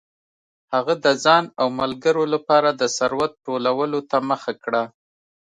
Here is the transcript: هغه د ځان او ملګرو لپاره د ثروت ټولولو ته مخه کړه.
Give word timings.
هغه 0.73 0.93
د 1.05 1.07
ځان 1.23 1.43
او 1.61 1.67
ملګرو 1.81 2.23
لپاره 2.33 2.69
د 2.81 2.83
ثروت 2.97 3.31
ټولولو 3.45 3.99
ته 4.09 4.17
مخه 4.29 4.53
کړه. 4.63 4.83